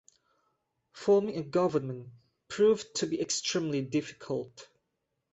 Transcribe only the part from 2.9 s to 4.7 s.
to be extremely difficult.